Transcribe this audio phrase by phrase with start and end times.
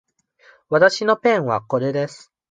[0.69, 2.33] わたしのペンはこれです。